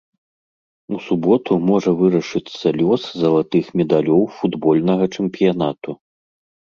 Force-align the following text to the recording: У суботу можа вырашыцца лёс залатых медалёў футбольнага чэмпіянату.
У 0.95 0.99
суботу 1.07 1.51
можа 1.69 1.91
вырашыцца 1.99 2.65
лёс 2.79 3.03
залатых 3.23 3.65
медалёў 3.81 4.23
футбольнага 4.39 5.05
чэмпіянату. 5.21 5.91